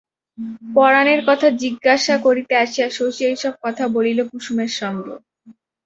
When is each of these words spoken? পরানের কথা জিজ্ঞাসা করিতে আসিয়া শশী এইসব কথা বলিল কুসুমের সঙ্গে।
পরানের 0.75 1.21
কথা 1.27 1.47
জিজ্ঞাসা 1.61 2.15
করিতে 2.25 2.53
আসিয়া 2.55 2.87
শশী 2.89 3.23
এইসব 3.25 3.53
কথা 3.65 3.83
বলিল 3.95 4.19
কুসুমের 4.29 4.71
সঙ্গে। 4.79 5.15